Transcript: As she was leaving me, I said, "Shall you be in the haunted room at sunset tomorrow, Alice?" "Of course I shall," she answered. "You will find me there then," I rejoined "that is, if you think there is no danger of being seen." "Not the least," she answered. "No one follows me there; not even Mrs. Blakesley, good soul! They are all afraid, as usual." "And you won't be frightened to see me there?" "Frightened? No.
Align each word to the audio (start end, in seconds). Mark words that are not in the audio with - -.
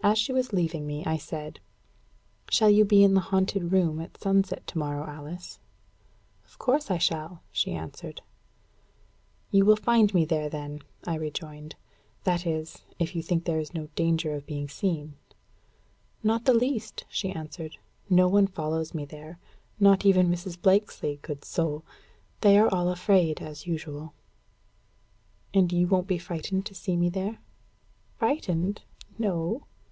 As 0.00 0.16
she 0.16 0.32
was 0.32 0.52
leaving 0.52 0.86
me, 0.86 1.04
I 1.04 1.16
said, 1.16 1.58
"Shall 2.50 2.70
you 2.70 2.84
be 2.84 3.02
in 3.02 3.14
the 3.14 3.20
haunted 3.28 3.72
room 3.72 4.00
at 4.00 4.16
sunset 4.16 4.64
tomorrow, 4.64 5.04
Alice?" 5.04 5.58
"Of 6.46 6.56
course 6.56 6.88
I 6.88 6.98
shall," 6.98 7.42
she 7.50 7.72
answered. 7.74 8.22
"You 9.50 9.64
will 9.64 9.76
find 9.76 10.14
me 10.14 10.24
there 10.24 10.48
then," 10.48 10.78
I 11.04 11.16
rejoined 11.16 11.74
"that 12.22 12.46
is, 12.46 12.84
if 13.00 13.16
you 13.16 13.22
think 13.24 13.44
there 13.44 13.58
is 13.58 13.74
no 13.74 13.88
danger 13.96 14.32
of 14.34 14.46
being 14.46 14.68
seen." 14.68 15.16
"Not 16.22 16.44
the 16.44 16.54
least," 16.54 17.04
she 17.08 17.30
answered. 17.32 17.76
"No 18.08 18.28
one 18.28 18.46
follows 18.46 18.94
me 18.94 19.04
there; 19.04 19.40
not 19.80 20.06
even 20.06 20.30
Mrs. 20.30 20.62
Blakesley, 20.62 21.18
good 21.22 21.44
soul! 21.44 21.84
They 22.40 22.56
are 22.56 22.72
all 22.72 22.88
afraid, 22.88 23.42
as 23.42 23.66
usual." 23.66 24.14
"And 25.52 25.72
you 25.72 25.88
won't 25.88 26.06
be 26.06 26.18
frightened 26.18 26.64
to 26.66 26.74
see 26.74 26.96
me 26.96 27.10
there?" 27.10 27.40
"Frightened? 28.16 28.82
No. 29.18 29.64